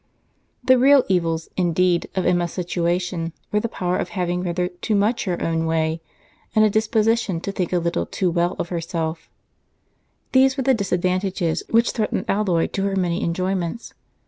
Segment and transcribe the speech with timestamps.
[0.63, 5.25] The real evils, indeed, of Emma's situation were the power of having rather too much
[5.25, 6.01] her own way,
[6.55, 9.29] and a disposition to think a little too well of herself;
[10.31, 13.93] these were the disadvantages which threatened alloy to her many enjoyments.